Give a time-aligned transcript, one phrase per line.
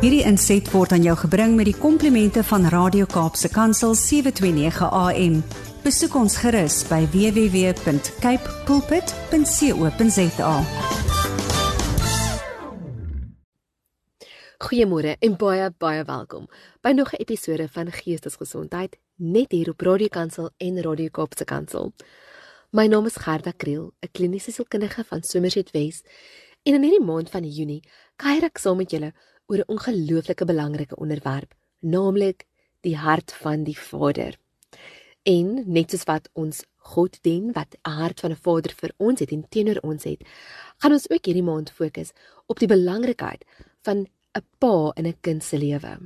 [0.00, 5.34] Hierdie inset word aan jou gebring met die komplimente van Radio Kaapse Kansel 729 AM.
[5.84, 10.54] Besoek ons gerus by www.cape pulpit.co.za.
[14.64, 16.48] Goeiemôre en baie baie welkom
[16.80, 21.92] by nog 'n episode van Geestesgesondheid net hier op Radio Kansel en Radio Kaapse Kansel.
[22.72, 26.02] My naam is Gerda Kriel, 'n kliniese sielkundige van Somerset Wes.
[26.62, 27.82] En in hierdie maand van Junie
[28.16, 29.12] kuier ek saam met julle
[29.50, 32.46] oor 'n ongelooflike belangrike onderwerp, naamlik
[32.80, 34.38] die hart van die Vader.
[35.22, 39.20] En net soos wat ons God dien wat 'n hart van 'n Vader vir ons
[39.20, 40.22] het en teenoor ons het,
[40.78, 42.10] gaan ons ook hierdie maand fokus
[42.46, 43.44] op die belangrikheid
[43.82, 44.06] van
[44.38, 45.98] 'n pa in 'n kind se lewe.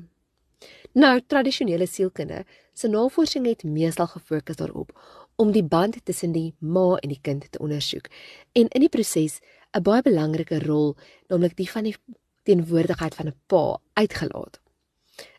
[0.92, 4.91] Nou, tradisionele sielkunde se navorsing het meestal gefokus daarop
[5.37, 8.06] om die band tussen die ma en die kind te ondersoek
[8.53, 9.41] en in die proses
[9.73, 10.97] 'n baie belangrike rol,
[11.29, 11.97] naamlik die van die
[12.45, 14.61] teenwoordigheid van 'n pa uitgelaat.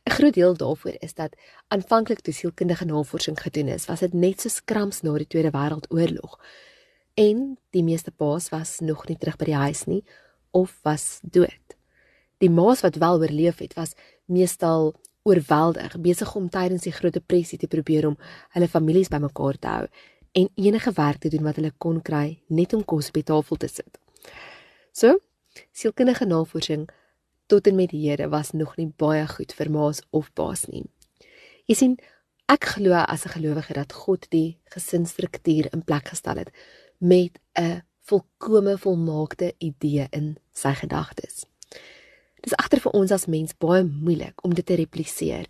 [0.06, 1.36] 'n Groot deel daarvoor is dat
[1.68, 6.40] aanvanklik toe sielkundige navorsing gedoen is, was dit net so skrams na die Tweede Wêreldoorlog.
[7.14, 10.04] En die meeste pa's was nog nie terug by die huis nie
[10.52, 11.78] of was dood.
[12.38, 17.58] Die ma's wat wel oorleef het, was meestal oorweldig, besig om tydens die Groot Depressie
[17.58, 18.18] te probeer om
[18.54, 19.88] hulle families bymekaar te hou
[20.36, 23.58] en enige werk te doen wat hulle kon kry net om kos op die tafel
[23.58, 24.00] te sit.
[24.92, 25.18] So,
[25.72, 26.90] sielkundige navorsing
[27.48, 30.86] tot en met die Here was nog nie baie goed vir ma's of pa's nie.
[31.70, 31.98] Jy sien,
[32.50, 36.52] ek glo as 'n gelowige dat God die gesinsstruktuur in plek gestel het
[37.00, 41.46] met 'n volkomme volmaakte idee in sy gedagtes.
[42.42, 45.46] Dit is agter vir ons as mens baie moeilik om dit te repliseer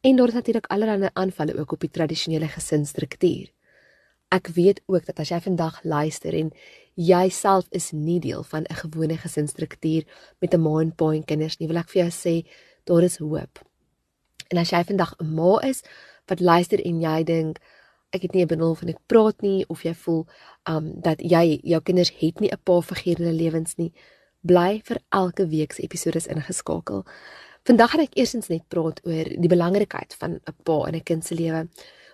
[0.00, 3.50] en daar is natuurlik allerlei aanvalle ook op die tradisionele gesinsstruktuur.
[4.28, 6.50] Ek weet ook dat as jy vandag luister en
[6.94, 10.04] jy self is nie deel van 'n gewone gesinsstruktuur
[10.40, 12.48] met 'n ma en pa en kinders nie, wil ek vir jou sê
[12.84, 13.58] daar is hoop.
[14.48, 15.82] En as jy vandag 'n ma is
[16.26, 17.58] wat luister en jy dink
[18.10, 20.26] ek het nie 'n benul van ek praat nie of jy voel
[20.64, 23.92] um dat jy jou kinders het nie 'n pa figuur in hulle lewens nie,
[24.42, 27.04] bly vir elke week se episode ingeskakel.
[27.64, 31.24] Vandag gaan ek eersins net praat oor die belangrikheid van 'n pa in 'n kind
[31.24, 31.68] se lewe.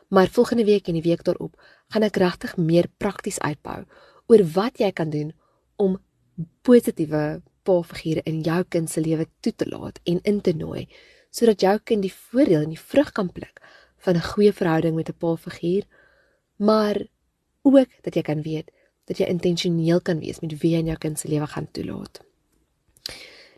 [0.08, 3.84] Maar volgende week en die week daarop gaan ek regtig meer prakties uitbou
[4.26, 5.32] oor wat jy kan doen
[5.76, 5.98] om
[6.62, 10.88] positiewe pa-figure in jou kind se lewe toe te laat en in te nooi
[11.30, 13.60] sodat jou kind die voordeel en die vrug kan pluk
[14.04, 15.84] van 'n goeie verhouding met 'n pa-figuur
[16.56, 16.96] maar
[17.62, 18.70] ook dat jy kan weet
[19.04, 22.20] dat jy intentioneel kan wees met wie jy in jou kind se lewe gaan toelaat.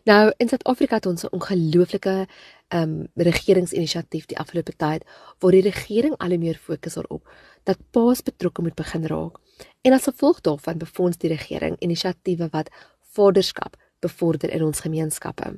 [0.07, 2.27] Nou in Suid-Afrika het ons 'n ongelooflike
[2.67, 5.03] ehm um, regeringsinisiatief die afgelope tyd
[5.39, 7.29] waar die regering al hoe meer fokus daarop
[7.63, 9.35] dat paas betrokke moet begin raak.
[9.81, 12.69] En as gevolg daarvan befonds die regering inisiatiewe wat
[13.01, 15.55] vaderskap bevorder in ons gemeenskappe.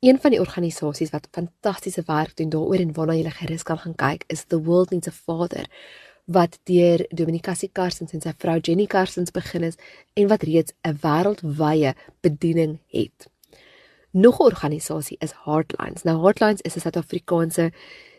[0.00, 3.94] Een van die organisasies wat fantastiese werk doen daaroor en waarna jy gerus kan gaan
[3.94, 5.66] kyk is The World Needs a Father
[6.24, 9.76] wat deur Dominika Sikarsens en sy vrou Jenny Karsens begin is
[10.14, 13.35] en wat reeds 'n wêreldwye bediening het.
[14.16, 16.02] Nog 'n organisasie is Heartlines.
[16.02, 17.72] Nou Heartlines is 'n Suid-Afrikaanse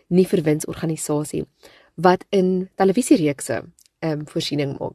[0.08, 1.48] nie verwinsorganisasie
[1.94, 3.64] wat in televisiereekse
[4.00, 4.92] ehm um, voorsiening maak.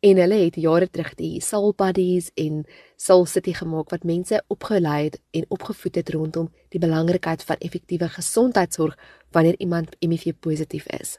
[0.00, 2.66] En hulle het jare terug die Soul Buddies en
[2.96, 8.08] Soul City gemaak wat mense opgelei het en opgevoed het rondom die belangrikheid van effektiewe
[8.08, 8.98] gesondheidsorg
[9.30, 11.18] wanneer iemand HIV positief is.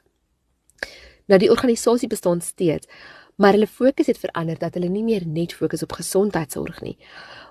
[1.26, 2.88] Nou die organisasie bestaan steeds,
[3.36, 6.98] maar hulle fokus het verander dat hulle nie meer net fokus op gesondheidsorg nie,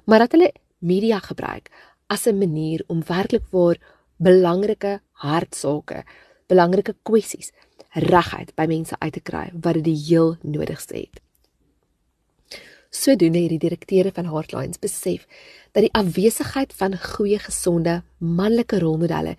[0.05, 1.71] maar dat hulle media gebruik
[2.06, 3.78] as 'n manier om werklik waar
[4.16, 6.05] belangrike hartsake,
[6.47, 7.53] belangrike kwessies
[7.93, 11.21] regheid by mense uit te kry wat dit die heel nodigste het.
[12.91, 15.27] Sodoende het die direkteure van Heartlines besef
[15.77, 19.34] dat die afwesigheid van goeie gesonde manlike rolmodelle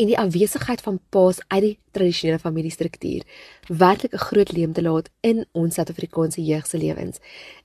[0.00, 3.22] en die afwesigheid van paas uit die tradisionele familiestruktuur
[3.68, 7.18] werklik 'n groot leemte laat in ons Suid-Afrikaanse jeug se lewens.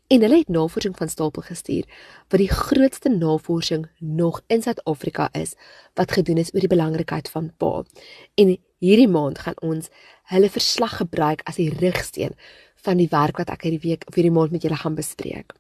[0.09, 1.85] En hulle het navorsing van stapel gestuur
[2.27, 5.51] wat die grootste navorsing nog in Suid-Afrika is
[5.94, 7.83] wat gedoen is oor die belangrikheid van pa.
[8.33, 9.91] En hierdie maand gaan ons
[10.31, 12.33] hulle verslag gebruik as die rigsteen
[12.81, 15.53] van die werk wat ek hierdie week of hierdie maand met julle gaan bespreek.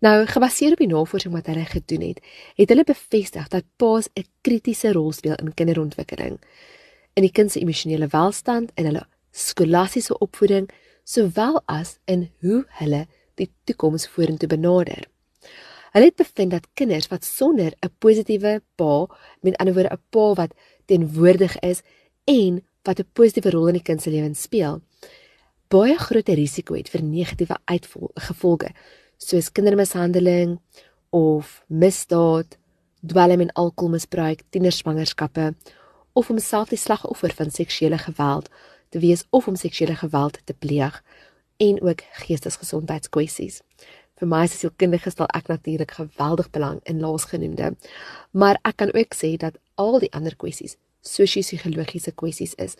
[0.00, 2.22] Nou, gebaseer op die navorsing wat hulle gedoen het,
[2.56, 6.40] het hulle bevestig dat paas 'n kritiese rol speel in kinderontwikkeling,
[7.12, 10.70] in die kind se emosionele welstand en hulle skolastiese opvoeding,
[11.04, 15.08] sowel as in hoe hulle die toekoms vorentoe benader.
[15.94, 19.06] Hulle het bevind dat kinders wat sonder 'n positiewe pa,
[19.40, 20.54] met ander woorde 'n pa wat
[20.86, 21.82] teenwoordig is
[22.24, 24.80] en wat 'n positiewe rol in die kind se lewens speel,
[25.68, 28.70] baie groter risiko het vir negatiewe uitgevolge
[29.16, 30.58] soos kindermishandeling
[31.10, 32.58] of misdaad,
[33.00, 35.54] dwelm en alkoholmisbruik, tienerswangerskappe
[36.12, 38.48] of om self die slagoffer van seksuele geweld
[38.88, 41.02] te wees of om seksuele geweld te pleeg
[41.56, 43.62] en ook geestesgesondheidskwessies.
[44.18, 47.74] Vir my as sielkundige stel ek natuurlik geweldig belang in laasgenoemde,
[48.30, 52.76] maar ek kan ook sê dat al die ander kwessies sosio-psigologiese kwessies is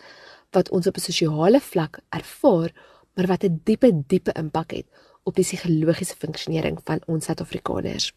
[0.55, 2.71] wat ons op 'n sosiale vlak ervaar,
[3.13, 4.87] maar wat 'n diepe diepe impak het
[5.23, 8.13] op die psigologiese funksionering van ons Suid-Afrikaners.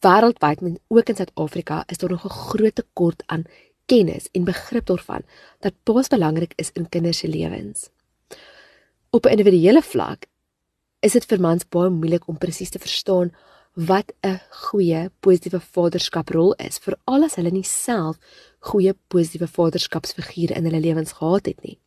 [0.00, 3.44] Wêreldwyd, men ook in Suid-Afrika, is daar nog 'n groot tekort aan
[3.86, 5.22] kennis en begrip daarvan
[5.60, 7.90] dat paas belangrik is in kinders se lewens.
[9.14, 10.26] Op 'n individuele vlak
[11.00, 13.30] is dit vir mans baie moeilik om presies te verstaan
[13.74, 18.16] wat 'n goeie positiewe vaderskaprol is, veral as hulle nie self
[18.58, 21.78] goeie positiewe vaderskapsfigure in hulle lewens gehad het nie.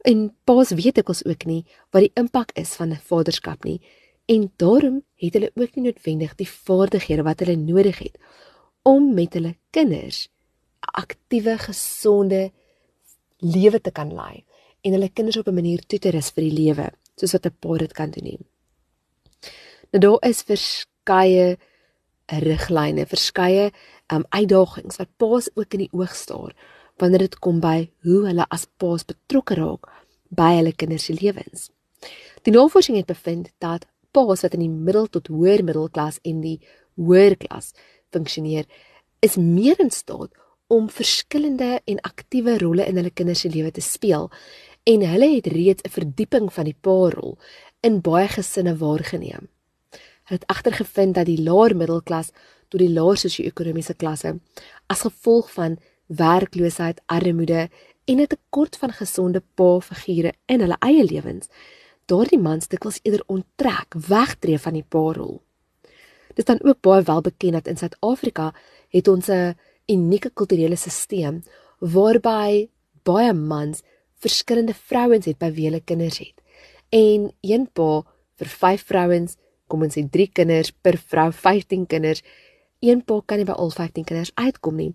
[0.00, 3.80] En paas weet ek ons ook nie wat die impak is van 'n vaderskap nie,
[4.26, 8.18] en daarom het hulle ook nie noodwendig die vaardighede wat hulle nodig het
[8.82, 10.28] om met hulle kinders
[10.80, 12.52] 'n aktiewe, gesonde
[13.38, 14.44] lewe te kan lei
[14.84, 17.56] en hulle kinders op 'n manier toe te rus vir die lewe soos wat 'n
[17.60, 18.24] pa dit kan doen.
[18.24, 18.38] Nie.
[19.92, 21.58] Nou daar is verskeie
[22.26, 23.72] riglyne, verskeie
[24.12, 26.54] um, uitdagings wat paas ook in die oog staar
[26.96, 29.90] wanneer dit kom by hoe hulle as paas betrokke raak
[30.30, 31.70] by hulle kinders se lewens.
[32.42, 36.60] Die navorsing het bevind dat paas wat in die middel tot hoër middelklas en die
[36.94, 37.72] hoër klas
[38.14, 38.66] funksioneer,
[39.20, 40.30] is meer in staat
[40.66, 44.30] om verskillende en aktiewe rolle in hulle kinders se lewe te speel
[44.84, 47.38] en hulle het reeds 'n verdieping van die paarrol
[47.80, 49.48] in baie gesinne waargeneem.
[50.24, 52.30] Hulle het agtergevind dat die laer middelklas
[52.68, 54.40] tot die laer sosio-ekonomiese klasse
[54.86, 57.70] as gevolg van werkloosheid, armoede
[58.04, 61.48] en 'n tekort van gesonde pa-figure in hulle eie lewens,
[62.06, 65.42] daardie mans dikwels eerder onttrek, wegtreë van die paarrol.
[66.34, 68.54] Dit is dan ook baie wel bekend dat in Suid-Afrika
[68.88, 69.56] het ons 'n
[69.86, 71.42] unieke kulturele stelsel
[71.78, 72.68] waarby
[73.02, 73.82] baie mans
[74.24, 76.40] verskillende vrouens het by wie hulle kinders het.
[76.94, 78.04] En een pa
[78.40, 79.36] vir 5 vrouens,
[79.68, 82.22] kom ons sê 3 kinders per vrou, 15 kinders.
[82.84, 84.92] Een pa kan nie by al 15 kinders uitkom nie.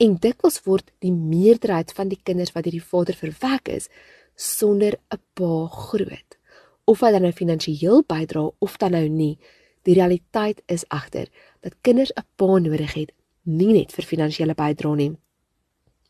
[0.00, 3.88] En dikwels word die meerderheid van die kinders wat deur die vader verwek is
[4.36, 6.38] sonder 'n pa groot.
[6.86, 9.38] Of hy dan nou finansiëel bydra of dan nou nie,
[9.82, 11.28] die realiteit is agter
[11.60, 13.12] dat kinders 'n pa nodig het,
[13.42, 15.16] nie net vir finansiële bydrae nie,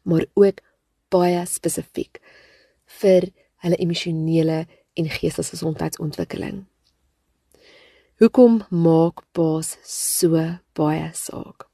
[0.02, 0.60] maar ook
[1.08, 2.20] baie spesifiek
[3.00, 3.30] vir
[3.62, 4.66] hulle emosionele
[4.96, 6.66] en geestelike gesondheidsontwikkeling.
[8.20, 10.36] Hoekom maak paas so
[10.74, 11.70] baie saak?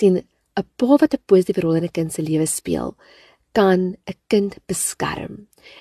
[0.00, 2.90] sien 'n pa wat 'n positiewe rol in 'n kind se lewe speel,
[3.58, 3.80] kan
[4.10, 5.34] 'n kind beskerm.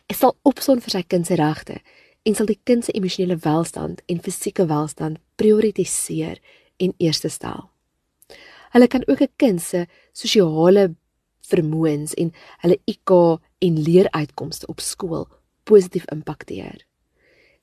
[0.09, 1.77] Hy sal opson vir sy kind se regte
[2.25, 6.37] en sal die kind se emosionele welstand en fisieke welstand prioritiseer
[6.83, 7.69] en eerste stel.
[8.73, 10.95] Hulle kan ook 'n kind se sosiale
[11.51, 15.27] vermoëns en hulle IQ en leeruitkomste op skool
[15.63, 16.85] positief impakteer.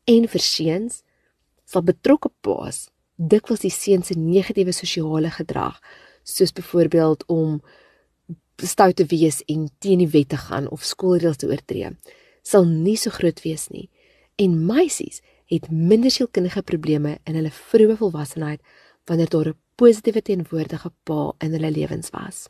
[0.04, 1.02] En vir seuns
[1.66, 5.78] sal betrokke paas dikwels die seun se negatiewe sosiale gedrag,
[6.22, 7.60] soos byvoorbeeld om
[8.62, 11.93] stout te wees en teen die wet te gaan of skoolreëls te oortree,
[12.43, 13.88] sal nie so groot wees nie.
[14.37, 18.60] En meisies het minder sielkundige probleme in hulle vroeë volwassenheid
[19.06, 22.48] wanneer daar 'n positiewe teenwoordige pa in hulle lewens was.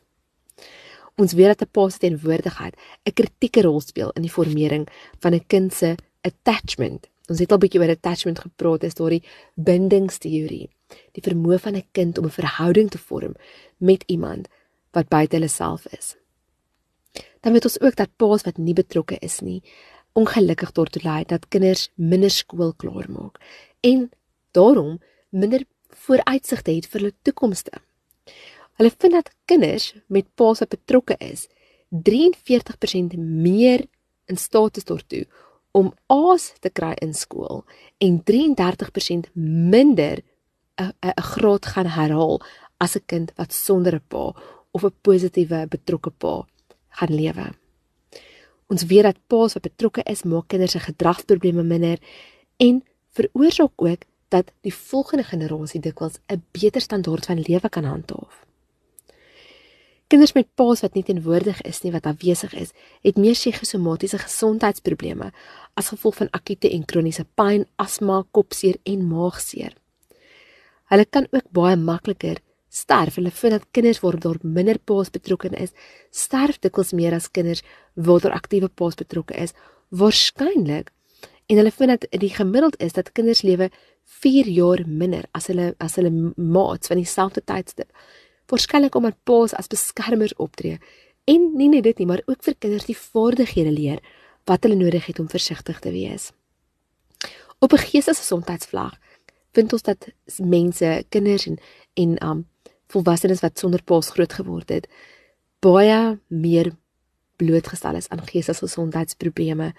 [1.17, 4.87] Ons weet dat 'n pa se teenwoordigheid 'n kritieke rol speel in die vormering
[5.19, 7.07] van 'n kind se attachment.
[7.27, 9.23] Ons het al bietjie oor attachment gepraat, dis daardie
[9.55, 10.69] bindingsteorie,
[11.11, 13.33] die vermoë van 'n kind om 'n verhouding te vorm
[13.77, 14.47] met iemand
[14.91, 16.15] wat buite hulle self is.
[17.41, 19.63] Dan weet ons ook dat pa's wat nie betrokke is nie,
[20.13, 23.37] ongelukkig daartoe lei dat kinders minder skool klaar maak
[23.79, 24.09] en
[24.51, 27.71] daarom minder vooruitsigte het vir hulle toekomste.
[28.77, 31.47] Hulle vind dat kinders met pa's wat betrokke is,
[31.89, 33.87] 43% meer
[34.25, 35.25] in staat is daartoe
[35.77, 37.63] om A's te kry in skool
[38.03, 39.29] en 33%
[39.73, 40.21] minder
[40.77, 42.41] 'n graad gaan herhaal
[42.77, 44.33] as 'n kind wat sonder 'n pa
[44.71, 46.45] of 'n positiewe betrokke pa
[46.89, 47.53] gaan lewe.
[48.67, 51.97] Ons weet dat pa's wat betrokke is, maak kinders se gedragsprobleme minder
[52.57, 58.46] en veroorsaak ook dat die volgende generasie dikwels 'n beter standaard van lewe kan handhaaf.
[60.07, 62.71] Kinders met paas wat nie teenwoordig is nie wat afwesig is,
[63.03, 65.31] het meer psigosomatiese gesondheidsprobleme
[65.75, 69.75] as gevolg van akute en kroniese pyn, asma, kopseer en maagseer.
[70.87, 72.39] Hulle kan ook baie makliker
[72.71, 73.17] sterf.
[73.19, 75.75] Hulle vind dat kinders waar daar minder paas betrokke is,
[76.11, 77.63] sterf dikwels meer as kinders
[77.95, 79.51] waar daar aktiewe paas betrokke is.
[79.91, 80.93] Waarskynlik
[81.47, 83.69] En hulle vind dat die gemiddeld is dat kinders lewe
[84.03, 87.91] 4 jaar minder as hulle as hulle maats van dieselfde tydstip.
[88.47, 90.79] Waarskynlik omdat paas as beskermers optree
[91.27, 93.99] en nie net dit nie, maar ook vir kinders die vaardighede leer
[94.47, 96.31] wat hulle nodig het om versigtig te wees.
[97.59, 98.95] Op 'n geestesgesondheidsvlag
[99.51, 101.57] vind ons dat mense, kinders en
[101.93, 102.47] en um
[102.87, 104.87] volwassenes wat sonder paas groot geword het,
[105.59, 106.71] baie meer
[107.35, 109.73] blootgestel is aan geestesgesondheidsprobleme,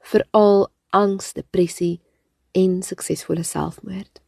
[0.00, 2.00] veral angs, depressie
[2.52, 4.23] en suksesvolle selfmoord.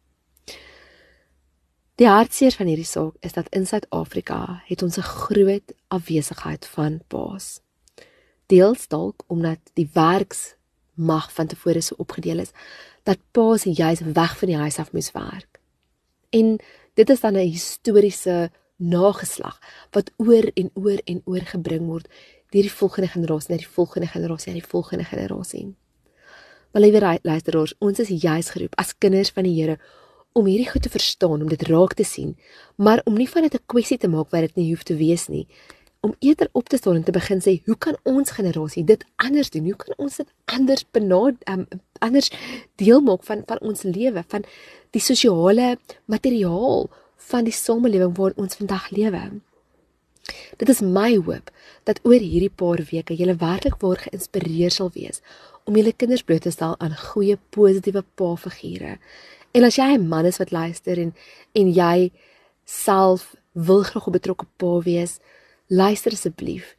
[1.97, 7.01] Die hartseer van hierdie saak is dat in Suid-Afrika het ons 'n groot afwesigheid van
[7.09, 7.61] paas.
[8.47, 12.53] Deels dalk omdat die werksmag van tevore so opgedeel is
[13.03, 15.61] dat paas juis weg van die huis af moes werk.
[16.31, 16.59] En
[16.95, 19.61] dit is dan 'n historiese nageslag
[19.91, 22.09] wat oor en oor en oor gebring word
[22.51, 25.75] deur die volgende generasie na die volgende generasie na die volgende generasie.
[26.73, 29.79] Maar liewe luisteraars, ons is juis geroep as kinders van die Here
[30.37, 32.35] om hierdie goed te verstaan, om dit raak te sien,
[32.77, 35.29] maar om nie van dit 'n kwessie te maak wat dit nie hoef te wees
[35.29, 35.47] nie.
[36.01, 39.51] Om eerder op te staan en te begin sê, hoe kan ons generasie dit anders
[39.51, 39.65] doen?
[39.65, 41.67] Hoe kan ons dit anders benad um,
[41.99, 42.31] anders
[42.77, 44.45] deel maak van van ons lewe, van
[44.91, 49.41] die sosiale materiaal van die samelewing waarin ons vandag lewe?
[50.57, 51.51] Dit is my hoop
[51.85, 55.23] dat oor hierdie paar weke jy werklik waar geïnspireer sal wees
[55.67, 58.99] om julle kinders bloot te stel aan goeie positiewe pa-figure.
[59.57, 61.15] En as jy 'n man is wat luister en
[61.53, 62.13] en jy
[62.65, 65.19] self wil graag 'n betrokke pa wees,
[65.67, 66.77] luister asseblief.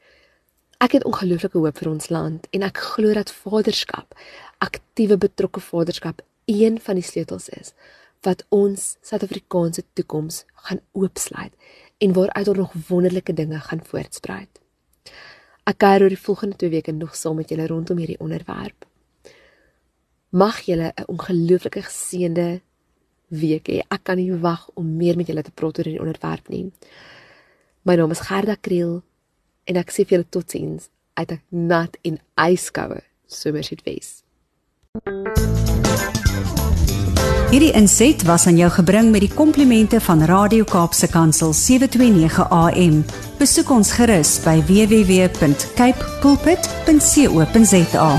[0.77, 4.13] Ek het ongelooflike hoop vir ons land en ek glo dat vaderskap,
[4.57, 7.73] aktiewe betrokke vaderskap een van die sleutels is
[8.21, 11.53] wat ons Suid-Afrikaanse toekoms gaan oopsluit
[11.97, 14.59] en waaruit er nog wonderlike dinge gaan voortspruit.
[15.63, 18.85] Ek kuier oor die volgende 2 weke nog saam met julle rondom hierdie onderwerp.
[20.29, 22.61] Mag julle 'n ongelooflike geseënde
[23.29, 23.81] week hê.
[23.89, 26.71] Ek kan nie wag om meer met julle te praat oor hierdie onderwerp nie.
[27.83, 29.01] My naam is Gerda Kriel
[29.67, 34.23] en ek sê vir julle totsiens uit 'n nat en yskoue somersitwes.
[37.47, 43.05] Hierdie inset was aan jou gebring met die komplimente van Radio Kaapse Kansel 729 AM.
[43.39, 48.11] Besoek ons gerus by www.cape pulpit.co.za.